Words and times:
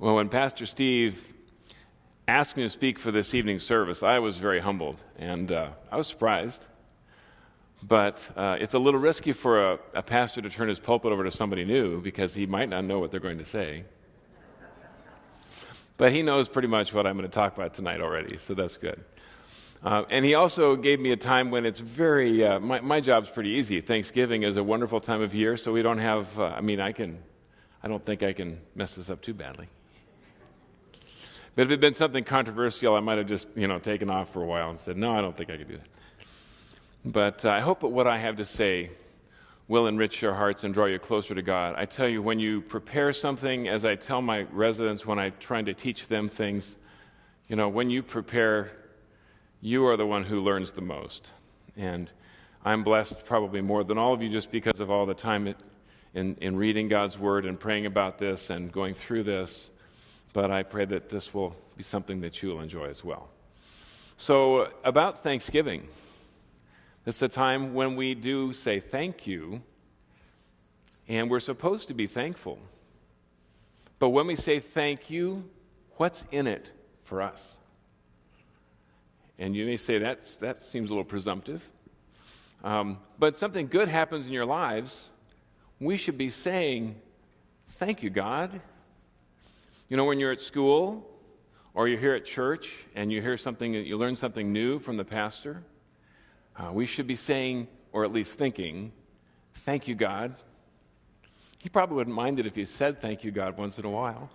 Well, 0.00 0.14
when 0.14 0.28
Pastor 0.28 0.64
Steve 0.64 1.26
asked 2.28 2.56
me 2.56 2.62
to 2.62 2.70
speak 2.70 3.00
for 3.00 3.10
this 3.10 3.34
evening's 3.34 3.64
service, 3.64 4.04
I 4.04 4.20
was 4.20 4.36
very 4.36 4.60
humbled 4.60 5.02
and 5.18 5.50
uh, 5.50 5.70
I 5.90 5.96
was 5.96 6.06
surprised. 6.06 6.68
But 7.82 8.28
uh, 8.36 8.58
it's 8.60 8.74
a 8.74 8.78
little 8.78 9.00
risky 9.00 9.32
for 9.32 9.72
a, 9.72 9.78
a 9.94 10.02
pastor 10.02 10.40
to 10.42 10.50
turn 10.50 10.68
his 10.68 10.78
pulpit 10.78 11.10
over 11.10 11.24
to 11.24 11.32
somebody 11.32 11.64
new 11.64 12.00
because 12.00 12.32
he 12.32 12.46
might 12.46 12.68
not 12.68 12.84
know 12.84 13.00
what 13.00 13.10
they're 13.10 13.18
going 13.18 13.38
to 13.38 13.44
say. 13.44 13.84
But 15.96 16.12
he 16.12 16.22
knows 16.22 16.46
pretty 16.46 16.68
much 16.68 16.94
what 16.94 17.04
I'm 17.04 17.16
going 17.16 17.28
to 17.28 17.34
talk 17.34 17.56
about 17.56 17.74
tonight 17.74 18.00
already, 18.00 18.38
so 18.38 18.54
that's 18.54 18.76
good. 18.76 19.04
Uh, 19.82 20.04
and 20.10 20.24
he 20.24 20.34
also 20.34 20.76
gave 20.76 21.00
me 21.00 21.10
a 21.10 21.16
time 21.16 21.50
when 21.50 21.66
it's 21.66 21.80
very, 21.80 22.44
uh, 22.44 22.60
my, 22.60 22.80
my 22.80 23.00
job's 23.00 23.30
pretty 23.30 23.50
easy. 23.50 23.80
Thanksgiving 23.80 24.44
is 24.44 24.56
a 24.56 24.62
wonderful 24.62 25.00
time 25.00 25.22
of 25.22 25.34
year, 25.34 25.56
so 25.56 25.72
we 25.72 25.82
don't 25.82 25.98
have, 25.98 26.38
uh, 26.38 26.44
I 26.44 26.60
mean, 26.60 26.78
I 26.78 26.92
can, 26.92 27.18
I 27.82 27.88
don't 27.88 28.04
think 28.04 28.22
I 28.22 28.32
can 28.32 28.60
mess 28.76 28.94
this 28.94 29.10
up 29.10 29.22
too 29.22 29.34
badly. 29.34 29.68
But 31.58 31.62
if 31.62 31.70
it 31.70 31.72
had 31.72 31.80
been 31.80 31.94
something 31.94 32.22
controversial, 32.22 32.94
I 32.94 33.00
might 33.00 33.18
have 33.18 33.26
just, 33.26 33.48
you 33.56 33.66
know, 33.66 33.80
taken 33.80 34.10
off 34.10 34.32
for 34.32 34.40
a 34.40 34.46
while 34.46 34.70
and 34.70 34.78
said, 34.78 34.96
no, 34.96 35.10
I 35.18 35.20
don't 35.20 35.36
think 35.36 35.50
I 35.50 35.56
could 35.56 35.66
do 35.66 35.78
that. 35.78 35.88
But 37.04 37.44
uh, 37.44 37.50
I 37.50 37.58
hope 37.58 37.80
that 37.80 37.88
what 37.88 38.06
I 38.06 38.16
have 38.16 38.36
to 38.36 38.44
say 38.44 38.90
will 39.66 39.88
enrich 39.88 40.22
your 40.22 40.34
hearts 40.34 40.62
and 40.62 40.72
draw 40.72 40.84
you 40.84 41.00
closer 41.00 41.34
to 41.34 41.42
God. 41.42 41.74
I 41.76 41.84
tell 41.84 42.06
you, 42.06 42.22
when 42.22 42.38
you 42.38 42.60
prepare 42.60 43.12
something, 43.12 43.66
as 43.66 43.84
I 43.84 43.96
tell 43.96 44.22
my 44.22 44.42
residents 44.52 45.04
when 45.04 45.18
I'm 45.18 45.32
trying 45.40 45.64
to 45.64 45.74
teach 45.74 46.06
them 46.06 46.28
things, 46.28 46.76
you 47.48 47.56
know, 47.56 47.68
when 47.68 47.90
you 47.90 48.04
prepare, 48.04 48.70
you 49.60 49.84
are 49.86 49.96
the 49.96 50.06
one 50.06 50.22
who 50.22 50.38
learns 50.38 50.70
the 50.70 50.80
most. 50.80 51.28
And 51.76 52.08
I'm 52.64 52.84
blessed 52.84 53.24
probably 53.24 53.62
more 53.62 53.82
than 53.82 53.98
all 53.98 54.14
of 54.14 54.22
you 54.22 54.28
just 54.28 54.52
because 54.52 54.78
of 54.78 54.92
all 54.92 55.06
the 55.06 55.14
time 55.14 55.52
in, 56.14 56.36
in 56.40 56.54
reading 56.54 56.86
God's 56.86 57.18
Word 57.18 57.44
and 57.44 57.58
praying 57.58 57.86
about 57.86 58.18
this 58.18 58.48
and 58.48 58.70
going 58.70 58.94
through 58.94 59.24
this 59.24 59.70
but 60.38 60.52
I 60.52 60.62
pray 60.62 60.84
that 60.84 61.08
this 61.08 61.34
will 61.34 61.56
be 61.76 61.82
something 61.82 62.20
that 62.20 62.40
you 62.44 62.50
will 62.50 62.60
enjoy 62.60 62.84
as 62.84 63.02
well. 63.02 63.28
So, 64.18 64.68
about 64.84 65.24
Thanksgiving, 65.24 65.88
it's 67.04 67.20
a 67.22 67.28
time 67.28 67.74
when 67.74 67.96
we 67.96 68.14
do 68.14 68.52
say 68.52 68.78
thank 68.78 69.26
you, 69.26 69.60
and 71.08 71.28
we're 71.28 71.40
supposed 71.40 71.88
to 71.88 71.94
be 71.94 72.06
thankful. 72.06 72.60
But 73.98 74.10
when 74.10 74.28
we 74.28 74.36
say 74.36 74.60
thank 74.60 75.10
you, 75.10 75.42
what's 75.96 76.24
in 76.30 76.46
it 76.46 76.70
for 77.02 77.20
us? 77.20 77.58
And 79.40 79.56
you 79.56 79.66
may 79.66 79.76
say 79.76 79.98
that's, 79.98 80.36
that 80.36 80.62
seems 80.62 80.90
a 80.90 80.92
little 80.92 81.02
presumptive. 81.02 81.68
Um, 82.62 82.98
but 83.18 83.36
something 83.36 83.66
good 83.66 83.88
happens 83.88 84.24
in 84.24 84.32
your 84.32 84.46
lives, 84.46 85.10
we 85.80 85.96
should 85.96 86.16
be 86.16 86.30
saying, 86.30 86.94
Thank 87.66 88.04
you, 88.04 88.10
God. 88.10 88.60
You 89.88 89.96
know, 89.96 90.04
when 90.04 90.20
you're 90.20 90.32
at 90.32 90.42
school 90.42 91.08
or 91.72 91.88
you're 91.88 91.98
here 91.98 92.14
at 92.14 92.26
church 92.26 92.70
and 92.94 93.10
you 93.10 93.22
hear 93.22 93.38
something, 93.38 93.72
you 93.72 93.96
learn 93.96 94.16
something 94.16 94.52
new 94.52 94.78
from 94.78 94.98
the 94.98 95.04
pastor, 95.04 95.62
uh, 96.58 96.70
we 96.72 96.84
should 96.84 97.06
be 97.06 97.14
saying, 97.14 97.68
or 97.92 98.04
at 98.04 98.12
least 98.12 98.38
thinking, 98.38 98.92
Thank 99.54 99.88
you, 99.88 99.94
God. 99.94 100.34
He 101.58 101.68
probably 101.68 101.96
wouldn't 101.96 102.14
mind 102.14 102.38
it 102.38 102.46
if 102.46 102.56
you 102.56 102.66
said 102.66 103.00
thank 103.00 103.24
you, 103.24 103.32
God, 103.32 103.56
once 103.56 103.78
in 103.78 103.84
a 103.84 103.90
while. 103.90 104.30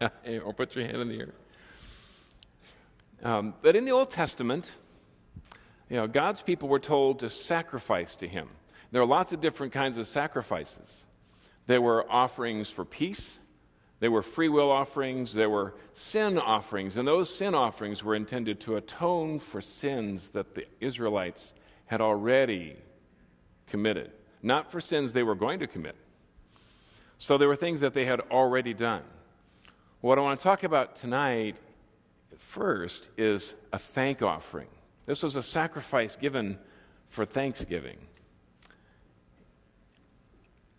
or 0.44 0.52
put 0.52 0.76
your 0.76 0.84
hand 0.84 0.98
in 0.98 1.08
the 1.08 1.18
air. 1.18 1.34
Um, 3.24 3.54
but 3.62 3.74
in 3.74 3.84
the 3.84 3.90
Old 3.90 4.10
Testament, 4.10 4.70
you 5.90 5.96
know, 5.96 6.06
God's 6.06 6.42
people 6.42 6.68
were 6.68 6.78
told 6.78 7.20
to 7.20 7.30
sacrifice 7.30 8.14
to 8.16 8.28
Him. 8.28 8.48
There 8.92 9.02
are 9.02 9.06
lots 9.06 9.32
of 9.32 9.40
different 9.40 9.72
kinds 9.72 9.96
of 9.96 10.06
sacrifices. 10.06 11.04
There 11.66 11.80
were 11.80 12.10
offerings 12.10 12.70
for 12.70 12.84
peace, 12.84 13.38
there 14.00 14.10
were 14.10 14.22
free 14.22 14.48
will 14.48 14.70
offerings, 14.70 15.34
there 15.34 15.50
were 15.50 15.74
sin 15.92 16.38
offerings, 16.38 16.96
and 16.96 17.06
those 17.06 17.34
sin 17.34 17.54
offerings 17.54 18.04
were 18.04 18.14
intended 18.14 18.60
to 18.60 18.76
atone 18.76 19.38
for 19.38 19.60
sins 19.60 20.30
that 20.30 20.54
the 20.54 20.66
Israelites 20.80 21.52
had 21.86 22.00
already 22.00 22.76
committed, 23.66 24.12
not 24.42 24.70
for 24.70 24.80
sins 24.80 25.12
they 25.12 25.22
were 25.22 25.34
going 25.34 25.58
to 25.58 25.66
commit. 25.66 25.96
So 27.18 27.36
there 27.36 27.48
were 27.48 27.56
things 27.56 27.80
that 27.80 27.94
they 27.94 28.04
had 28.04 28.20
already 28.30 28.74
done. 28.74 29.02
What 30.00 30.18
I 30.18 30.22
want 30.22 30.38
to 30.38 30.42
talk 30.44 30.62
about 30.62 30.94
tonight 30.94 31.56
first 32.36 33.10
is 33.16 33.56
a 33.72 33.78
thank 33.78 34.22
offering. 34.22 34.68
This 35.06 35.24
was 35.24 35.34
a 35.34 35.42
sacrifice 35.42 36.14
given 36.14 36.58
for 37.08 37.24
thanksgiving. 37.24 37.96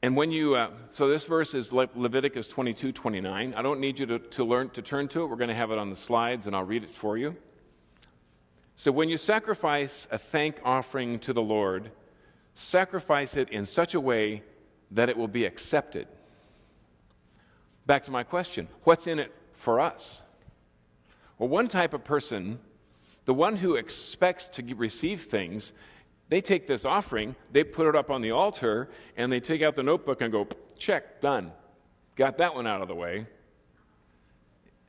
And 0.01 0.15
when 0.15 0.31
you, 0.31 0.55
uh, 0.55 0.69
so 0.89 1.09
this 1.09 1.25
verse 1.25 1.53
is 1.53 1.73
Le- 1.73 1.89
Leviticus 1.93 2.47
22 2.47 2.91
29. 2.93 3.53
I 3.53 3.61
don't 3.61 3.79
need 3.79 3.99
you 3.99 4.05
to, 4.05 4.19
to 4.19 4.43
learn 4.45 4.69
to 4.71 4.81
turn 4.81 5.09
to 5.09 5.23
it. 5.23 5.27
We're 5.27 5.35
going 5.35 5.49
to 5.49 5.55
have 5.55 5.71
it 5.71 5.77
on 5.77 5.89
the 5.89 5.95
slides 5.95 6.47
and 6.47 6.55
I'll 6.55 6.63
read 6.63 6.83
it 6.83 6.93
for 6.93 7.17
you. 7.17 7.35
So 8.75 8.93
when 8.93 9.09
you 9.09 9.17
sacrifice 9.17 10.07
a 10.09 10.17
thank 10.17 10.61
offering 10.63 11.19
to 11.19 11.33
the 11.33 11.41
Lord, 11.41 11.91
sacrifice 12.53 13.35
it 13.35 13.49
in 13.49 13.65
such 13.65 13.93
a 13.93 13.99
way 13.99 14.43
that 14.91 15.09
it 15.09 15.17
will 15.17 15.27
be 15.27 15.43
accepted. 15.43 16.07
Back 17.85 18.05
to 18.05 18.11
my 18.11 18.23
question 18.23 18.69
what's 18.85 19.05
in 19.05 19.19
it 19.19 19.33
for 19.51 19.81
us? 19.81 20.21
Well, 21.37 21.49
one 21.49 21.67
type 21.67 21.93
of 21.93 22.05
person, 22.05 22.59
the 23.25 23.33
one 23.33 23.57
who 23.57 23.75
expects 23.75 24.47
to 24.49 24.75
receive 24.75 25.23
things, 25.23 25.73
they 26.29 26.41
take 26.41 26.67
this 26.67 26.85
offering, 26.85 27.35
they 27.51 27.63
put 27.63 27.88
it 27.88 27.95
up 27.95 28.09
on 28.09 28.22
the 28.22 28.31
altar, 28.31 28.90
and 29.17 29.31
they 29.31 29.40
take 29.40 29.62
out 29.62 29.75
the 29.75 29.84
notebook 29.84 30.22
and 30.22 30.31
go, 30.31 30.47
check, 30.78 31.22
done. 31.22 31.51
Got 32.16 32.38
that 32.38 32.53
one 32.53 32.67
out 32.67 32.81
of 32.81 32.88
the 32.88 32.95
way. 32.95 33.25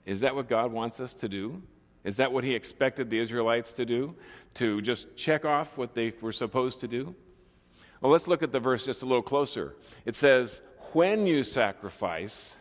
Is 0.04 0.20
that 0.20 0.34
what 0.34 0.48
God 0.48 0.72
wants 0.72 1.00
us 1.00 1.14
to 1.14 1.28
do? 1.28 1.62
Is 2.04 2.16
that 2.16 2.32
what 2.32 2.44
He 2.44 2.54
expected 2.54 3.10
the 3.10 3.18
Israelites 3.18 3.72
to 3.74 3.86
do? 3.86 4.14
To 4.54 4.80
just 4.82 5.16
check 5.16 5.44
off 5.44 5.76
what 5.76 5.94
they 5.94 6.12
were 6.20 6.32
supposed 6.32 6.80
to 6.80 6.88
do? 6.88 7.14
Well, 8.00 8.12
let's 8.12 8.26
look 8.26 8.42
at 8.42 8.52
the 8.52 8.60
verse 8.60 8.84
just 8.84 9.02
a 9.02 9.06
little 9.06 9.22
closer. 9.22 9.76
It 10.04 10.14
says, 10.14 10.62
When 10.92 11.26
you 11.26 11.44
sacrifice, 11.44 12.56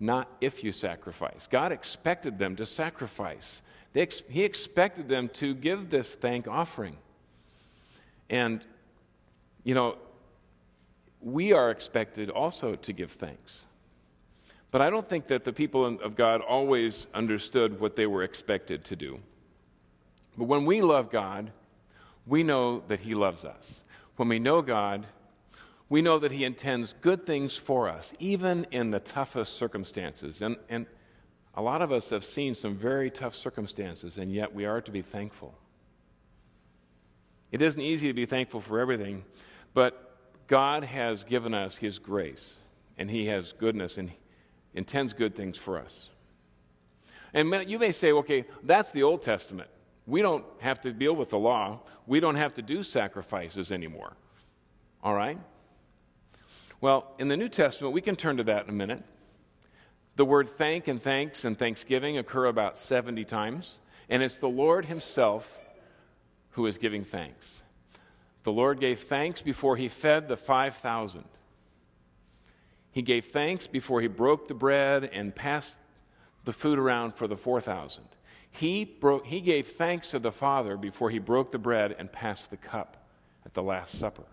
not 0.00 0.30
if 0.40 0.62
you 0.62 0.72
sacrifice. 0.72 1.46
God 1.46 1.72
expected 1.72 2.38
them 2.38 2.56
to 2.56 2.66
sacrifice. 2.66 3.62
Ex- 3.94 4.22
he 4.28 4.44
expected 4.44 5.08
them 5.08 5.28
to 5.30 5.54
give 5.54 5.90
this 5.90 6.14
thank 6.14 6.46
offering. 6.46 6.96
And, 8.30 8.64
you 9.64 9.74
know, 9.74 9.96
we 11.20 11.52
are 11.52 11.70
expected 11.70 12.30
also 12.30 12.76
to 12.76 12.92
give 12.92 13.12
thanks. 13.12 13.64
But 14.70 14.82
I 14.82 14.90
don't 14.90 15.08
think 15.08 15.28
that 15.28 15.44
the 15.44 15.52
people 15.52 15.84
of 15.86 16.14
God 16.14 16.40
always 16.42 17.06
understood 17.14 17.80
what 17.80 17.96
they 17.96 18.06
were 18.06 18.22
expected 18.22 18.84
to 18.86 18.96
do. 18.96 19.18
But 20.36 20.44
when 20.44 20.66
we 20.66 20.82
love 20.82 21.10
God, 21.10 21.52
we 22.26 22.42
know 22.42 22.82
that 22.88 23.00
He 23.00 23.14
loves 23.14 23.44
us. 23.44 23.82
When 24.16 24.28
we 24.28 24.38
know 24.38 24.60
God, 24.60 25.06
we 25.88 26.02
know 26.02 26.18
that 26.18 26.30
He 26.30 26.44
intends 26.44 26.94
good 27.00 27.24
things 27.24 27.56
for 27.56 27.88
us, 27.88 28.12
even 28.18 28.66
in 28.70 28.90
the 28.90 29.00
toughest 29.00 29.54
circumstances. 29.54 30.42
And, 30.42 30.56
and 30.68 30.86
a 31.54 31.62
lot 31.62 31.80
of 31.80 31.90
us 31.90 32.10
have 32.10 32.24
seen 32.24 32.54
some 32.54 32.76
very 32.76 33.10
tough 33.10 33.34
circumstances, 33.34 34.18
and 34.18 34.30
yet 34.32 34.54
we 34.54 34.66
are 34.66 34.82
to 34.82 34.90
be 34.90 35.02
thankful. 35.02 35.54
It 37.50 37.62
isn't 37.62 37.80
easy 37.80 38.08
to 38.08 38.14
be 38.14 38.26
thankful 38.26 38.60
for 38.60 38.78
everything, 38.78 39.24
but 39.74 40.16
God 40.46 40.84
has 40.84 41.24
given 41.24 41.54
us 41.54 41.76
His 41.76 41.98
grace, 41.98 42.56
and 42.96 43.10
He 43.10 43.26
has 43.26 43.52
goodness 43.52 43.98
and 43.98 44.10
intends 44.74 45.12
good 45.12 45.34
things 45.34 45.56
for 45.56 45.78
us. 45.78 46.10
And 47.34 47.52
you 47.68 47.78
may 47.78 47.92
say, 47.92 48.12
okay, 48.12 48.44
that's 48.62 48.90
the 48.90 49.02
Old 49.02 49.22
Testament. 49.22 49.68
We 50.06 50.22
don't 50.22 50.44
have 50.60 50.80
to 50.82 50.92
deal 50.92 51.14
with 51.14 51.30
the 51.30 51.38
law, 51.38 51.80
we 52.06 52.20
don't 52.20 52.36
have 52.36 52.54
to 52.54 52.62
do 52.62 52.82
sacrifices 52.82 53.70
anymore. 53.70 54.14
All 55.02 55.14
right? 55.14 55.38
Well, 56.80 57.12
in 57.18 57.28
the 57.28 57.36
New 57.36 57.48
Testament, 57.48 57.92
we 57.92 58.00
can 58.00 58.16
turn 58.16 58.36
to 58.38 58.44
that 58.44 58.64
in 58.64 58.70
a 58.70 58.72
minute. 58.72 59.02
The 60.16 60.24
word 60.24 60.48
thank 60.48 60.88
and 60.88 61.00
thanks 61.00 61.44
and 61.44 61.58
thanksgiving 61.58 62.18
occur 62.18 62.46
about 62.46 62.78
70 62.78 63.24
times, 63.24 63.80
and 64.08 64.22
it's 64.22 64.38
the 64.38 64.48
Lord 64.48 64.86
Himself 64.86 65.52
who 66.58 66.66
is 66.66 66.76
giving 66.76 67.04
thanks. 67.04 67.62
The 68.42 68.50
Lord 68.50 68.80
gave 68.80 68.98
thanks 68.98 69.40
before 69.40 69.76
he 69.76 69.86
fed 69.86 70.26
the 70.26 70.36
5,000. 70.36 71.22
He 72.90 73.00
gave 73.00 73.26
thanks 73.26 73.68
before 73.68 74.00
he 74.00 74.08
broke 74.08 74.48
the 74.48 74.54
bread 74.54 75.04
and 75.04 75.32
passed 75.32 75.76
the 76.44 76.52
food 76.52 76.76
around 76.76 77.14
for 77.14 77.28
the 77.28 77.36
4,000. 77.36 78.02
He, 78.50 78.84
broke, 78.84 79.24
he 79.24 79.40
gave 79.40 79.68
thanks 79.68 80.10
to 80.10 80.18
the 80.18 80.32
Father 80.32 80.76
before 80.76 81.10
he 81.10 81.20
broke 81.20 81.52
the 81.52 81.60
bread 81.60 81.94
and 81.96 82.10
passed 82.10 82.50
the 82.50 82.56
cup 82.56 83.06
at 83.46 83.54
the 83.54 83.62
Last 83.62 83.96
Supper. 83.96 84.24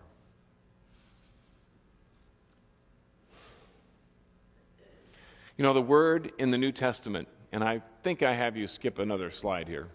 You 5.56 5.62
know, 5.62 5.74
the 5.74 5.80
word 5.80 6.32
in 6.38 6.50
the 6.50 6.58
New 6.58 6.72
Testament, 6.72 7.28
and 7.52 7.62
I 7.62 7.82
think 8.02 8.24
I 8.24 8.34
have 8.34 8.56
you 8.56 8.66
skip 8.66 8.98
another 8.98 9.30
slide 9.30 9.68
here. 9.68 9.86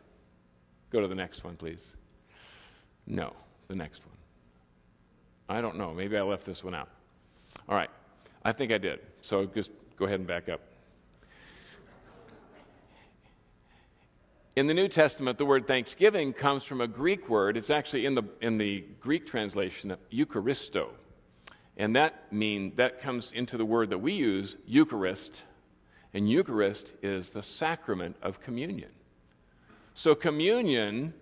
Go 0.92 1.01
to 1.01 1.10
the 1.10 1.16
next 1.16 1.44
one, 1.44 1.57
please. 1.57 1.98
No, 3.07 3.33
the 3.68 3.75
next 3.75 4.06
one. 4.06 4.15
I 5.50 5.62
don't 5.62 5.77
know. 5.77 5.94
Maybe 5.94 6.18
I 6.18 6.21
left 6.21 6.45
this 6.45 6.63
one 6.63 6.75
out. 6.75 6.89
All 7.68 7.75
right. 7.75 7.89
I 8.44 8.51
think 8.51 8.71
I 8.71 8.77
did. 8.77 9.00
So 9.21 9.45
just 9.45 9.71
go 9.98 10.06
ahead 10.06 10.19
and 10.19 10.27
back 10.27 10.50
up. 10.50 10.62
In 14.56 14.68
the 14.68 14.74
New 14.74 14.89
Testament, 14.89 15.38
the 15.38 15.45
word 15.45 15.65
thanksgiving 15.65 16.33
comes 16.33 16.63
from 16.63 16.81
a 16.81 16.88
Greek 16.88 17.30
word. 17.30 17.56
It's 17.56 17.69
actually 17.69 18.06
in 18.06 18.15
the, 18.15 18.24
in 18.42 18.57
the 18.57 18.83
Greek 19.00 19.25
translation, 19.25 19.95
Eucharisto. 20.12 20.89
And 21.77 21.95
that 21.95 22.31
mean 22.33 22.74
that 22.75 23.01
comes 23.01 23.31
into 23.31 23.57
the 23.57 23.65
word 23.65 23.92
that 23.92 24.00
we 24.00 24.13
use, 24.13 24.57
Eucharist. 24.65 25.44
And 26.13 26.30
Eucharist 26.30 26.94
is 27.01 27.30
the 27.30 27.42
sacrament 27.42 28.18
of 28.21 28.42
communion. 28.42 28.89
So 29.94 30.15
communion 30.15 31.13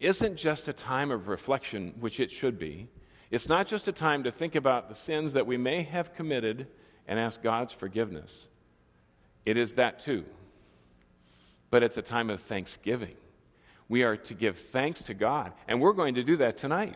isn't 0.00 0.36
just 0.36 0.68
a 0.68 0.72
time 0.72 1.10
of 1.10 1.28
reflection, 1.28 1.94
which 2.00 2.20
it 2.20 2.30
should 2.30 2.58
be. 2.58 2.88
It's 3.30 3.48
not 3.48 3.66
just 3.66 3.88
a 3.88 3.92
time 3.92 4.24
to 4.24 4.30
think 4.30 4.54
about 4.54 4.88
the 4.88 4.94
sins 4.94 5.32
that 5.32 5.46
we 5.46 5.56
may 5.56 5.82
have 5.82 6.14
committed 6.14 6.66
and 7.06 7.18
ask 7.18 7.42
God's 7.42 7.72
forgiveness. 7.72 8.46
It 9.44 9.56
is 9.56 9.74
that 9.74 10.00
too 10.00 10.24
but 11.74 11.82
it's 11.82 11.96
a 11.96 12.02
time 12.02 12.30
of 12.30 12.40
thanksgiving. 12.40 13.16
We 13.88 14.04
are 14.04 14.16
to 14.16 14.34
give 14.34 14.58
thanks 14.58 15.02
to 15.02 15.12
God, 15.12 15.52
and 15.66 15.80
we're 15.80 15.92
going 15.92 16.14
to 16.14 16.22
do 16.22 16.36
that 16.36 16.56
tonight. 16.56 16.94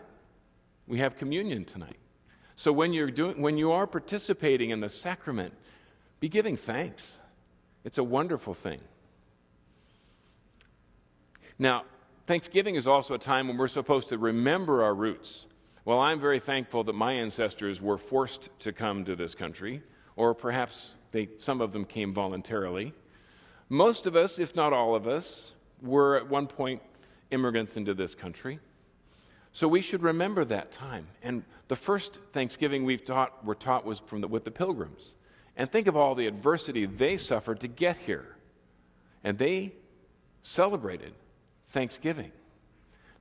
We 0.87 0.99
have 0.99 1.17
communion 1.17 1.65
tonight. 1.65 1.97
So 2.55 2.71
when 2.71 2.93
you're 2.93 3.11
doing 3.11 3.41
when 3.41 3.57
you 3.57 3.73
are 3.73 3.85
participating 3.85 4.69
in 4.69 4.79
the 4.79 4.89
sacrament, 4.89 5.53
be 6.21 6.29
giving 6.29 6.55
thanks. 6.55 7.17
It's 7.83 7.97
a 7.97 8.05
wonderful 8.05 8.53
thing. 8.53 8.79
Now, 11.57 11.83
Thanksgiving 12.29 12.75
is 12.75 12.85
also 12.85 13.15
a 13.15 13.17
time 13.17 13.47
when 13.47 13.57
we're 13.57 13.67
supposed 13.67 14.09
to 14.09 14.19
remember 14.19 14.83
our 14.83 14.93
roots. 14.93 15.47
Well, 15.83 15.99
I'm 15.99 16.19
very 16.19 16.39
thankful 16.39 16.83
that 16.83 16.93
my 16.93 17.13
ancestors 17.13 17.81
were 17.81 17.97
forced 17.97 18.49
to 18.59 18.71
come 18.71 19.03
to 19.05 19.15
this 19.15 19.33
country, 19.33 19.81
or 20.15 20.35
perhaps 20.35 20.93
they, 21.11 21.29
some 21.39 21.59
of 21.59 21.73
them 21.73 21.85
came 21.85 22.13
voluntarily. 22.13 22.93
Most 23.67 24.05
of 24.05 24.15
us, 24.15 24.37
if 24.37 24.55
not 24.55 24.73
all 24.73 24.93
of 24.93 25.07
us, 25.07 25.53
were 25.81 26.17
at 26.17 26.29
one 26.29 26.45
point 26.45 26.83
immigrants 27.31 27.77
into 27.77 27.95
this 27.95 28.13
country. 28.13 28.59
So 29.51 29.67
we 29.67 29.81
should 29.81 30.03
remember 30.03 30.45
that 30.45 30.71
time. 30.71 31.07
And 31.23 31.43
the 31.67 31.75
first 31.75 32.19
Thanksgiving 32.31 32.85
we've 32.85 33.03
taught, 33.03 33.43
were 33.43 33.55
taught 33.55 33.85
was 33.85 34.01
from 34.05 34.21
the, 34.21 34.27
with 34.27 34.43
the 34.43 34.51
pilgrims. 34.51 35.15
And 35.57 35.71
think 35.71 35.87
of 35.87 35.97
all 35.97 36.13
the 36.13 36.27
adversity 36.27 36.85
they 36.85 37.17
suffered 37.17 37.59
to 37.61 37.67
get 37.67 37.97
here. 37.97 38.35
And 39.23 39.39
they 39.39 39.73
celebrated 40.43 41.13
Thanksgiving. 41.69 42.31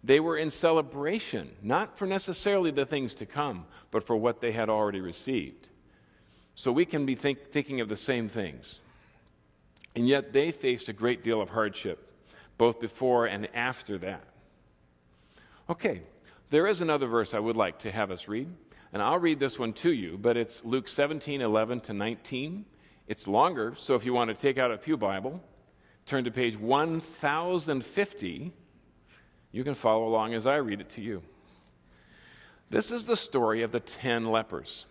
They 0.05 0.21
were 0.21 0.37
in 0.37 0.51
celebration, 0.51 1.51
not 1.63 1.99
for 1.99 2.07
necessarily 2.07 2.71
the 2.71 2.87
things 2.87 3.15
to 3.15 3.27
come, 3.27 3.67
but 3.91 4.05
for 4.05 4.17
what 4.17 4.41
they 4.41 4.53
had 4.53 4.69
already 4.69 5.01
received. 5.01 5.69
So 6.55 6.73
we 6.73 6.85
can 6.85 7.07
be 7.07 7.15
think, 7.15 7.51
thinking 7.51 7.81
of 7.81 7.89
the 7.89 7.97
same 7.97 8.29
things. 8.29 8.81
And 9.95 10.07
yet 10.07 10.33
they 10.33 10.53
faced 10.53 10.89
a 10.89 10.93
great 10.93 11.25
deal 11.25 11.41
of 11.41 11.51
hardship, 11.51 12.13
both 12.57 12.81
before 12.81 13.27
and 13.27 13.49
after 13.55 13.99
that. 13.99 14.25
Okay, 15.69 16.03
there 16.51 16.67
is 16.67 16.81
another 16.81 17.07
verse 17.07 17.35
I 17.35 17.39
would 17.39 17.57
like 17.57 17.81
to 17.81 17.91
have 17.91 18.11
us 18.11 18.29
read, 18.29 18.49
and 18.93 19.03
I'll 19.03 19.19
read 19.19 19.39
this 19.39 19.59
one 19.59 19.73
to 19.75 19.93
you, 19.93 20.17
but 20.17 20.37
it's 20.37 20.65
Luke 20.65 20.89
17 20.89 21.43
11 21.43 21.81
to 21.81 21.93
19. 21.93 22.65
It's 23.07 23.27
longer, 23.27 23.75
so 23.77 23.95
if 23.95 24.05
you 24.05 24.15
want 24.15 24.29
to 24.29 24.35
take 24.35 24.59
out 24.59 24.71
a 24.71 24.79
Pew 24.79 24.97
Bible, 24.97 25.43
turn 26.09 26.25
to 26.25 26.31
page 26.31 26.57
1050. 26.57 28.53
You 29.53 29.65
can 29.65 29.75
follow 29.75 30.07
along 30.09 30.35
as 30.35 30.47
I 30.47 30.57
read 30.57 30.81
it 30.81 30.89
to 30.91 31.01
you. 31.01 31.23
This 32.71 32.91
is 32.91 33.05
the 33.05 33.17
story 33.17 33.63
of 33.63 33.73
the 33.73 33.81
ten 33.81 34.27
lepers. 34.27 34.87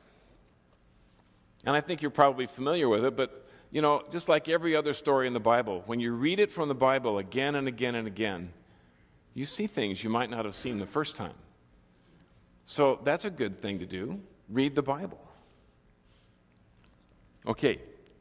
And 1.66 1.76
I 1.76 1.82
think 1.82 2.02
you're 2.02 2.12
probably 2.12 2.48
familiar 2.48 2.88
with 2.88 3.04
it, 3.04 3.16
but 3.16 3.46
you 3.72 3.82
know, 3.82 4.04
just 4.12 4.30
like 4.30 4.48
every 4.48 4.76
other 4.76 4.94
story 4.94 5.28
in 5.28 5.34
the 5.34 5.40
Bible, 5.40 5.84
when 5.88 6.00
you 6.00 6.14
read 6.14 6.40
it 6.40 6.50
from 6.50 6.70
the 6.70 6.76
Bible 6.76 7.18
again 7.18 7.56
and 7.56 7.68
again 7.68 7.96
and 7.96 8.08
again, 8.08 8.54
you 9.34 9.46
see 9.46 9.68
things 9.68 10.04
you 10.04 10.10
might 10.10 10.30
not 10.30 10.46
have 10.46 10.56
seen 10.56 10.80
the 10.80 10.86
first 10.86 11.16
time. 11.16 11.34
So 12.66 13.00
that's 13.04 13.26
a 13.26 13.30
good 13.30 13.60
thing 13.60 13.80
to 13.80 13.86
do. 13.86 14.20
Read 14.50 14.76
the 14.76 14.82
Bible. 14.82 15.20
Okay, 17.46 17.80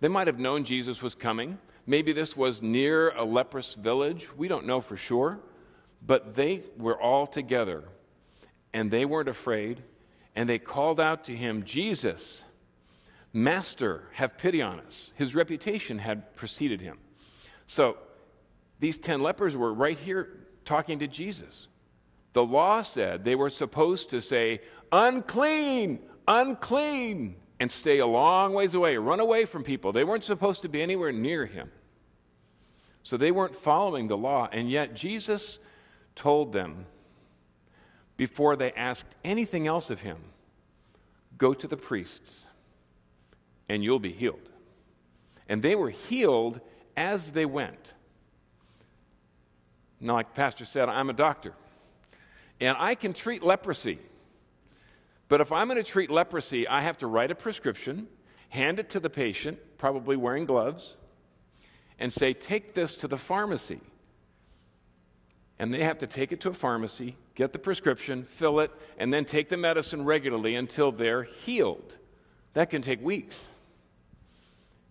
they 0.00 0.08
might 0.08 0.26
have 0.26 0.38
known 0.38 0.64
Jesus 0.64 1.02
was 1.02 1.14
coming. 1.14 1.58
Maybe 1.86 2.12
this 2.12 2.36
was 2.36 2.62
near 2.62 3.10
a 3.10 3.24
leprous 3.24 3.74
village. 3.74 4.34
We 4.36 4.48
don't 4.48 4.66
know 4.66 4.80
for 4.80 4.96
sure. 4.96 5.40
But 6.04 6.34
they 6.34 6.62
were 6.78 7.00
all 7.00 7.26
together, 7.26 7.84
and 8.72 8.90
they 8.90 9.04
weren't 9.04 9.28
afraid, 9.28 9.82
and 10.34 10.48
they 10.48 10.58
called 10.58 10.98
out 10.98 11.24
to 11.24 11.36
him, 11.36 11.64
Jesus 11.64 12.44
Master, 13.32 14.04
have 14.14 14.36
pity 14.38 14.60
on 14.60 14.80
us. 14.80 15.10
His 15.14 15.34
reputation 15.34 15.98
had 15.98 16.34
preceded 16.34 16.80
him. 16.80 16.98
So 17.66 17.96
these 18.80 18.98
10 18.98 19.22
lepers 19.22 19.56
were 19.56 19.72
right 19.72 19.98
here 19.98 20.46
talking 20.64 20.98
to 20.98 21.06
Jesus. 21.06 21.68
The 22.32 22.44
law 22.44 22.82
said 22.82 23.24
they 23.24 23.36
were 23.36 23.50
supposed 23.50 24.10
to 24.10 24.20
say, 24.20 24.62
unclean, 24.90 26.00
unclean, 26.26 27.36
and 27.60 27.70
stay 27.70 27.98
a 27.98 28.06
long 28.06 28.54
ways 28.54 28.74
away, 28.74 28.96
run 28.96 29.20
away 29.20 29.44
from 29.44 29.62
people. 29.62 29.92
They 29.92 30.02
weren't 30.02 30.24
supposed 30.24 30.62
to 30.62 30.68
be 30.68 30.80
anywhere 30.82 31.12
near 31.12 31.46
him. 31.46 31.70
So 33.02 33.16
they 33.16 33.30
weren't 33.30 33.54
following 33.54 34.08
the 34.08 34.16
law, 34.16 34.48
and 34.50 34.70
yet 34.70 34.94
Jesus 34.94 35.58
told 36.14 36.52
them 36.52 36.86
before 38.16 38.56
they 38.56 38.72
asked 38.72 39.14
anything 39.24 39.66
else 39.66 39.90
of 39.90 40.00
him 40.00 40.16
go 41.38 41.54
to 41.54 41.66
the 41.66 41.76
priests 41.76 42.46
and 43.68 43.82
you'll 43.84 43.98
be 43.98 44.12
healed. 44.12 44.50
And 45.48 45.62
they 45.62 45.74
were 45.74 45.90
healed 45.90 46.60
as 46.96 47.30
they 47.32 47.46
went. 47.46 47.94
Now, 50.00 50.14
like 50.14 50.34
Pastor 50.34 50.64
said, 50.64 50.88
I'm 50.88 51.08
a 51.08 51.14
doctor, 51.14 51.54
and 52.60 52.76
I 52.78 52.94
can 52.94 53.12
treat 53.12 53.42
leprosy. 53.42 53.98
But 55.30 55.40
if 55.40 55.52
I'm 55.52 55.68
going 55.68 55.82
to 55.82 55.88
treat 55.88 56.10
leprosy, 56.10 56.66
I 56.66 56.82
have 56.82 56.98
to 56.98 57.06
write 57.06 57.30
a 57.30 57.36
prescription, 57.36 58.08
hand 58.48 58.80
it 58.80 58.90
to 58.90 59.00
the 59.00 59.08
patient, 59.08 59.58
probably 59.78 60.16
wearing 60.16 60.44
gloves, 60.44 60.96
and 62.00 62.12
say, 62.12 62.34
Take 62.34 62.74
this 62.74 62.96
to 62.96 63.08
the 63.08 63.16
pharmacy. 63.16 63.80
And 65.56 65.72
they 65.72 65.84
have 65.84 65.98
to 65.98 66.08
take 66.08 66.32
it 66.32 66.40
to 66.40 66.48
a 66.50 66.54
pharmacy, 66.54 67.16
get 67.36 67.52
the 67.52 67.60
prescription, 67.60 68.24
fill 68.24 68.58
it, 68.58 68.72
and 68.98 69.14
then 69.14 69.24
take 69.24 69.50
the 69.50 69.56
medicine 69.56 70.04
regularly 70.04 70.56
until 70.56 70.90
they're 70.90 71.22
healed. 71.22 71.96
That 72.54 72.68
can 72.68 72.82
take 72.82 73.00
weeks. 73.00 73.46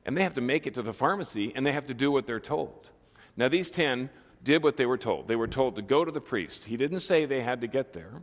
And 0.05 0.15
they 0.15 0.23
have 0.23 0.35
to 0.35 0.41
make 0.41 0.65
it 0.65 0.75
to 0.75 0.81
the 0.81 0.93
pharmacy 0.93 1.51
and 1.53 1.65
they 1.65 1.73
have 1.73 1.87
to 1.87 1.93
do 1.93 2.11
what 2.11 2.27
they're 2.27 2.39
told. 2.39 2.87
Now, 3.35 3.49
these 3.49 3.69
10 3.69 4.09
did 4.41 4.63
what 4.63 4.77
they 4.77 4.85
were 4.85 4.97
told. 4.97 5.27
They 5.27 5.35
were 5.35 5.47
told 5.47 5.75
to 5.75 5.81
go 5.81 6.05
to 6.05 6.11
the 6.11 6.21
priest. 6.21 6.65
He 6.65 6.77
didn't 6.77 7.01
say 7.01 7.25
they 7.25 7.41
had 7.41 7.61
to 7.61 7.67
get 7.67 7.91
there, 7.91 8.21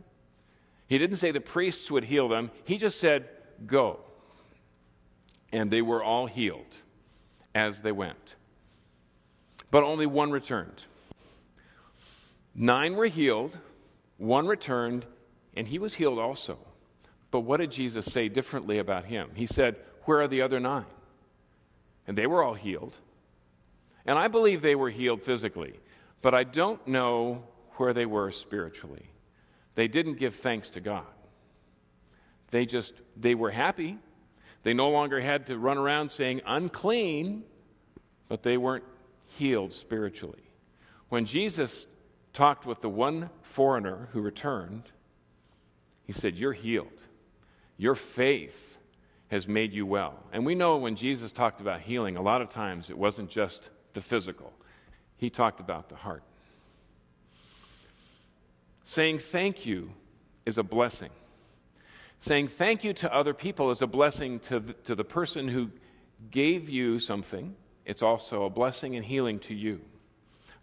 he 0.87 0.97
didn't 0.97 1.17
say 1.17 1.31
the 1.31 1.41
priests 1.41 1.91
would 1.91 2.05
heal 2.05 2.27
them. 2.27 2.51
He 2.65 2.77
just 2.77 2.99
said, 2.99 3.27
go. 3.65 3.99
And 5.51 5.71
they 5.71 5.81
were 5.81 6.03
all 6.03 6.27
healed 6.27 6.75
as 7.55 7.81
they 7.81 7.91
went. 7.91 8.35
But 9.71 9.83
only 9.83 10.05
one 10.05 10.31
returned. 10.31 10.85
Nine 12.55 12.95
were 12.95 13.07
healed, 13.07 13.57
one 14.17 14.47
returned, 14.47 15.05
and 15.55 15.67
he 15.67 15.79
was 15.79 15.93
healed 15.93 16.19
also. 16.19 16.57
But 17.31 17.41
what 17.41 17.59
did 17.59 17.71
Jesus 17.71 18.05
say 18.05 18.29
differently 18.29 18.79
about 18.79 19.05
him? 19.05 19.29
He 19.35 19.45
said, 19.45 19.75
Where 20.05 20.21
are 20.21 20.27
the 20.27 20.41
other 20.41 20.59
nine? 20.59 20.85
and 22.07 22.17
they 22.17 22.25
were 22.25 22.41
all 22.41 22.53
healed. 22.53 22.97
And 24.05 24.17
I 24.17 24.29
believe 24.29 24.61
they 24.61 24.75
were 24.75 24.89
healed 24.89 25.21
physically, 25.21 25.73
but 26.21 26.33
I 26.33 26.45
don't 26.45 26.87
know 26.87 27.43
where 27.73 27.93
they 27.93 28.05
were 28.05 28.31
spiritually. 28.31 29.05
They 29.77 29.87
didn't 29.87 30.15
give 30.15 30.33
thanks 30.33 30.69
to 30.69 30.79
God. 30.79 31.05
They 32.49 32.65
just, 32.65 32.95
they 33.15 33.35
were 33.35 33.51
happy. 33.51 33.99
They 34.63 34.73
no 34.73 34.89
longer 34.89 35.21
had 35.21 35.45
to 35.47 35.57
run 35.59 35.77
around 35.77 36.09
saying 36.09 36.41
unclean, 36.47 37.43
but 38.27 38.41
they 38.41 38.57
weren't 38.57 38.85
healed 39.27 39.71
spiritually. 39.71 40.49
When 41.09 41.25
Jesus 41.25 41.85
talked 42.33 42.65
with 42.65 42.81
the 42.81 42.89
one 42.89 43.29
foreigner 43.43 44.09
who 44.13 44.21
returned, 44.21 44.81
he 46.05 46.11
said, 46.11 46.35
You're 46.35 46.53
healed. 46.53 46.99
Your 47.77 47.93
faith 47.93 48.77
has 49.27 49.47
made 49.47 49.73
you 49.73 49.85
well. 49.85 50.23
And 50.31 50.43
we 50.43 50.55
know 50.55 50.77
when 50.77 50.95
Jesus 50.95 51.31
talked 51.31 51.61
about 51.61 51.81
healing, 51.81 52.17
a 52.17 52.21
lot 52.23 52.41
of 52.41 52.49
times 52.49 52.89
it 52.89 52.97
wasn't 52.97 53.29
just 53.29 53.69
the 53.93 54.01
physical, 54.01 54.53
he 55.17 55.29
talked 55.29 55.59
about 55.59 55.87
the 55.87 55.97
heart. 55.97 56.23
Saying 58.97 59.19
thank 59.19 59.67
you 59.67 59.91
is 60.47 60.57
a 60.57 60.63
blessing. 60.63 61.11
Saying 62.19 62.47
thank 62.47 62.83
you 62.83 62.93
to 62.93 63.13
other 63.13 63.35
people 63.35 63.69
is 63.69 63.83
a 63.83 63.85
blessing 63.85 64.39
to 64.39 64.59
the, 64.59 64.73
to 64.73 64.95
the 64.95 65.03
person 65.03 65.47
who 65.47 65.69
gave 66.31 66.67
you 66.67 66.97
something. 66.97 67.55
It's 67.85 68.01
also 68.01 68.45
a 68.45 68.49
blessing 68.49 68.95
and 68.95 69.05
healing 69.05 69.37
to 69.41 69.53
you. 69.53 69.81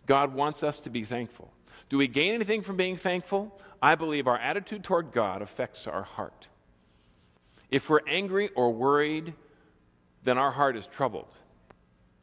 God 0.07 0.35
wants 0.35 0.65
us 0.65 0.81
to 0.81 0.91
be 0.91 1.05
thankful. 1.05 1.53
Do 1.89 1.97
we 1.97 2.09
gain 2.09 2.35
anything 2.35 2.63
from 2.63 2.77
being 2.77 2.97
thankful? 2.97 3.57
I 3.81 3.95
believe 3.95 4.27
our 4.27 4.37
attitude 4.37 4.83
toward 4.83 5.13
God 5.13 5.41
affects 5.41 5.87
our 5.87 6.03
heart. 6.03 6.49
If 7.71 7.89
we're 7.89 8.01
angry 8.09 8.49
or 8.57 8.73
worried, 8.73 9.33
then 10.25 10.39
our 10.39 10.51
heart 10.51 10.77
is 10.77 10.89
troubled. 10.89 11.31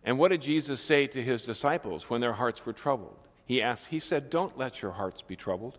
And 0.04 0.20
what 0.20 0.32
did 0.32 0.42
Jesus 0.42 0.82
say 0.82 1.08
to 1.08 1.24
his 1.24 1.42
disciples 1.42 2.10
when 2.10 2.20
their 2.20 2.34
hearts 2.34 2.66
were 2.66 2.74
troubled? 2.74 3.16
He 3.46 3.62
asked, 3.62 3.88
He 3.88 4.02
said, 4.02 4.30
Don't 4.30 4.58
let 4.58 4.82
your 4.82 4.92
hearts 4.92 5.22
be 5.22 5.38
troubled. 5.38 5.78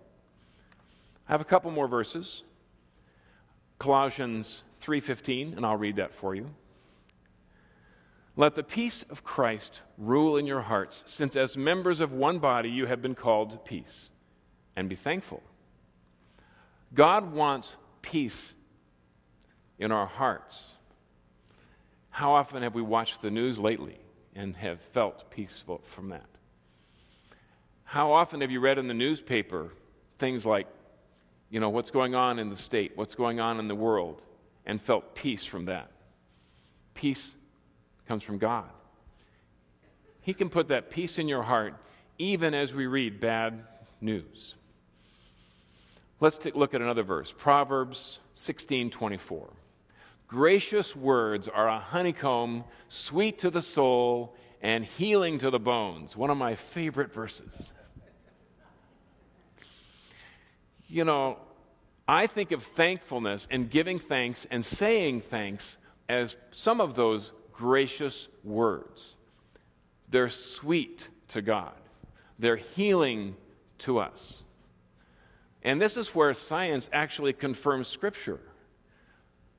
I 1.28 1.32
have 1.32 1.40
a 1.40 1.44
couple 1.44 1.70
more 1.70 1.88
verses. 1.88 2.42
Colossians 3.78 4.62
3:15, 4.80 5.56
and 5.56 5.64
I'll 5.64 5.76
read 5.76 5.96
that 5.96 6.14
for 6.14 6.34
you. 6.34 6.54
Let 8.36 8.54
the 8.54 8.62
peace 8.62 9.02
of 9.04 9.24
Christ 9.24 9.82
rule 9.98 10.36
in 10.36 10.46
your 10.46 10.62
hearts, 10.62 11.02
since 11.06 11.36
as 11.36 11.56
members 11.56 12.00
of 12.00 12.12
one 12.12 12.38
body 12.38 12.70
you 12.70 12.86
have 12.86 13.02
been 13.02 13.14
called 13.14 13.50
to 13.50 13.58
peace, 13.58 14.10
and 14.74 14.88
be 14.88 14.94
thankful. 14.94 15.42
God 16.94 17.32
wants 17.32 17.76
peace 18.00 18.54
in 19.78 19.92
our 19.92 20.06
hearts. 20.06 20.72
How 22.10 22.32
often 22.32 22.62
have 22.62 22.74
we 22.74 22.82
watched 22.82 23.22
the 23.22 23.30
news 23.30 23.58
lately 23.58 23.98
and 24.34 24.56
have 24.56 24.80
felt 24.80 25.30
peaceful 25.30 25.82
from 25.84 26.08
that? 26.10 26.28
How 27.84 28.12
often 28.12 28.40
have 28.40 28.50
you 28.50 28.60
read 28.60 28.78
in 28.78 28.88
the 28.88 28.94
newspaper 28.94 29.72
things 30.18 30.46
like, 30.46 30.66
you 31.52 31.60
know, 31.60 31.68
what's 31.68 31.90
going 31.90 32.14
on 32.14 32.38
in 32.38 32.48
the 32.48 32.56
state, 32.56 32.92
what's 32.94 33.14
going 33.14 33.38
on 33.38 33.58
in 33.58 33.68
the 33.68 33.74
world, 33.74 34.22
and 34.64 34.80
felt 34.80 35.14
peace 35.14 35.44
from 35.44 35.66
that? 35.66 35.90
Peace 36.94 37.34
comes 38.08 38.22
from 38.22 38.38
God. 38.38 38.70
He 40.22 40.32
can 40.32 40.48
put 40.48 40.68
that 40.68 40.90
peace 40.90 41.18
in 41.18 41.28
your 41.28 41.42
heart 41.42 41.74
even 42.16 42.54
as 42.54 42.72
we 42.72 42.86
read 42.86 43.20
bad 43.20 43.64
news. 44.00 44.54
Let's 46.20 46.38
take 46.38 46.54
a 46.54 46.58
look 46.58 46.72
at 46.72 46.80
another 46.80 47.02
verse 47.02 47.34
Proverbs 47.36 48.20
16 48.34 48.88
24. 48.88 49.50
Gracious 50.28 50.96
words 50.96 51.48
are 51.48 51.68
a 51.68 51.78
honeycomb, 51.78 52.64
sweet 52.88 53.38
to 53.40 53.50
the 53.50 53.60
soul 53.60 54.34
and 54.62 54.86
healing 54.86 55.36
to 55.36 55.50
the 55.50 55.60
bones. 55.60 56.16
One 56.16 56.30
of 56.30 56.38
my 56.38 56.54
favorite 56.54 57.12
verses. 57.12 57.72
You 60.92 61.06
know, 61.06 61.38
I 62.06 62.26
think 62.26 62.52
of 62.52 62.62
thankfulness 62.62 63.48
and 63.50 63.70
giving 63.70 63.98
thanks 63.98 64.46
and 64.50 64.62
saying 64.62 65.22
thanks 65.22 65.78
as 66.06 66.36
some 66.50 66.82
of 66.82 66.94
those 66.94 67.32
gracious 67.50 68.28
words. 68.44 69.16
They're 70.10 70.28
sweet 70.28 71.08
to 71.28 71.40
God, 71.40 71.72
they're 72.38 72.56
healing 72.56 73.36
to 73.78 74.00
us. 74.00 74.42
And 75.62 75.80
this 75.80 75.96
is 75.96 76.14
where 76.14 76.34
science 76.34 76.90
actually 76.92 77.32
confirms 77.32 77.88
Scripture. 77.88 78.40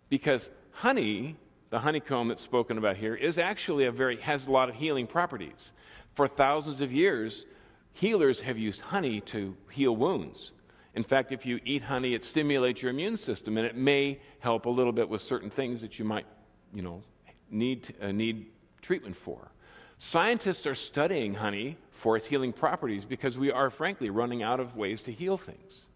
Because 0.09 0.51
honey, 0.69 1.35
the 1.71 1.79
honeycomb 1.79 2.27
that's 2.27 2.43
spoken 2.43 2.77
about 2.77 2.97
here, 2.97 3.15
is 3.15 3.39
actually 3.39 3.85
a 3.85 3.91
very, 3.91 4.17
has 4.17 4.45
a 4.45 4.51
lot 4.51 4.69
of 4.69 4.75
healing 4.75 5.07
properties. 5.07 5.73
For 6.13 6.27
thousands 6.27 6.79
of 6.79 6.93
years, 6.93 7.47
healers 7.91 8.41
have 8.41 8.59
used 8.59 8.81
honey 8.81 9.19
to 9.21 9.57
heal 9.71 9.95
wounds. 9.95 10.51
In 10.95 11.03
fact, 11.03 11.31
if 11.31 11.45
you 11.45 11.59
eat 11.65 11.83
honey, 11.83 12.13
it 12.13 12.23
stimulates 12.23 12.81
your 12.81 12.91
immune 12.91 13.17
system, 13.17 13.57
and 13.57 13.65
it 13.65 13.75
may 13.75 14.19
help 14.39 14.65
a 14.65 14.69
little 14.69 14.91
bit 14.91 15.09
with 15.09 15.21
certain 15.21 15.49
things 15.49 15.81
that 15.81 15.97
you 15.97 16.05
might, 16.05 16.25
you 16.73 16.83
know, 16.83 17.01
need, 17.49 17.95
uh, 18.01 18.11
need 18.11 18.47
treatment 18.81 19.15
for. 19.15 19.51
Scientists 19.97 20.67
are 20.67 20.75
studying 20.75 21.35
honey 21.35 21.77
for 21.91 22.15
its 22.15 22.27
healing 22.27 22.53
properties 22.53 23.05
because 23.05 23.37
we 23.37 23.51
are, 23.51 23.69
frankly, 23.69 24.09
running 24.09 24.43
out 24.43 24.59
of 24.59 24.75
ways 24.75 25.01
to 25.01 25.11
heal 25.11 25.37
things. 25.37 25.87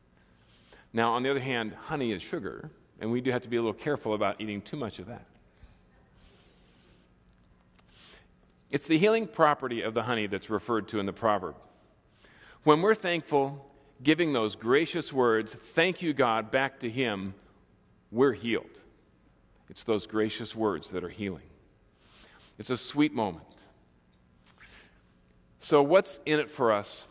Now, 0.93 1.13
on 1.13 1.23
the 1.23 1.29
other 1.29 1.39
hand, 1.39 1.73
honey 1.73 2.11
is 2.11 2.23
sugar, 2.23 2.71
and 2.99 3.11
we 3.11 3.21
do 3.21 3.31
have 3.31 3.43
to 3.43 3.49
be 3.49 3.57
a 3.57 3.61
little 3.61 3.73
careful 3.73 4.13
about 4.13 4.41
eating 4.41 4.61
too 4.61 4.77
much 4.77 4.97
of 4.97 5.07
that. 5.07 5.25
It's 8.71 8.87
the 8.87 8.97
healing 8.97 9.27
property 9.27 9.81
of 9.81 9.93
the 9.93 10.03
honey 10.03 10.27
that's 10.27 10.49
referred 10.49 10.87
to 10.89 10.99
in 10.99 11.05
the 11.05 11.13
proverb. 11.13 11.55
When 12.63 12.81
we're 12.81 12.95
thankful, 12.95 13.65
giving 14.01 14.33
those 14.33 14.55
gracious 14.55 15.11
words, 15.11 15.53
thank 15.53 16.01
you, 16.01 16.13
God, 16.13 16.51
back 16.51 16.79
to 16.79 16.89
Him, 16.89 17.33
we're 18.11 18.33
healed. 18.33 18.79
It's 19.69 19.83
those 19.83 20.07
gracious 20.07 20.55
words 20.55 20.91
that 20.91 21.03
are 21.03 21.09
healing. 21.09 21.49
It's 22.57 22.69
a 22.69 22.77
sweet 22.77 23.13
moment. 23.13 23.43
So, 25.59 25.81
what's 25.81 26.19
in 26.25 26.39
it 26.39 26.49
for 26.49 26.71
us? 26.71 27.05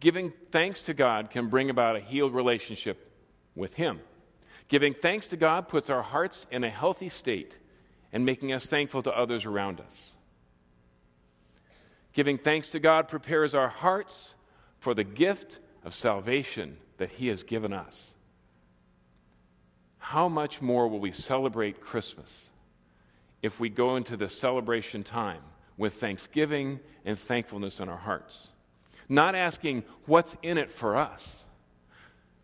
Giving 0.00 0.32
thanks 0.50 0.82
to 0.82 0.94
God 0.94 1.30
can 1.30 1.48
bring 1.48 1.70
about 1.70 1.96
a 1.96 2.00
healed 2.00 2.34
relationship 2.34 3.12
with 3.54 3.74
Him. 3.74 4.00
Giving 4.68 4.94
thanks 4.94 5.28
to 5.28 5.36
God 5.36 5.68
puts 5.68 5.88
our 5.88 6.02
hearts 6.02 6.46
in 6.50 6.64
a 6.64 6.70
healthy 6.70 7.08
state 7.08 7.58
and 8.12 8.24
making 8.24 8.52
us 8.52 8.66
thankful 8.66 9.02
to 9.02 9.16
others 9.16 9.44
around 9.44 9.80
us. 9.80 10.14
Giving 12.12 12.38
thanks 12.38 12.68
to 12.68 12.80
God 12.80 13.08
prepares 13.08 13.54
our 13.54 13.68
hearts 13.68 14.34
for 14.78 14.94
the 14.94 15.04
gift 15.04 15.60
of 15.86 15.94
salvation 15.94 16.76
that 16.98 17.10
He 17.10 17.28
has 17.28 17.44
given 17.44 17.72
us. 17.72 18.14
How 19.98 20.28
much 20.28 20.60
more 20.60 20.88
will 20.88 20.98
we 20.98 21.12
celebrate 21.12 21.80
Christmas 21.80 22.48
if 23.40 23.60
we 23.60 23.68
go 23.68 23.94
into 23.94 24.16
the 24.16 24.28
celebration 24.28 25.04
time 25.04 25.42
with 25.78 25.94
thanksgiving 25.94 26.80
and 27.04 27.16
thankfulness 27.16 27.78
in 27.78 27.88
our 27.88 27.96
hearts? 27.96 28.48
Not 29.08 29.36
asking 29.36 29.84
what's 30.06 30.36
in 30.42 30.58
it 30.58 30.72
for 30.72 30.96
us, 30.96 31.44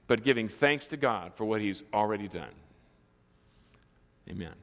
but 0.06 0.22
giving 0.22 0.48
thanks 0.48 0.86
to 0.88 0.96
God 0.96 1.34
for 1.34 1.44
what 1.44 1.60
He's 1.60 1.82
already 1.92 2.28
done. 2.28 2.54
Amen. 4.30 4.54